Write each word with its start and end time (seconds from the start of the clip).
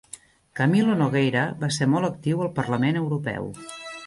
Camilo 0.59 0.95
Nogueira 1.01 1.43
va 1.65 1.69
ser 1.77 1.89
molt 1.93 2.09
actiu 2.09 2.43
al 2.47 2.51
Parlament 2.57 2.99
Europeu. 3.05 3.53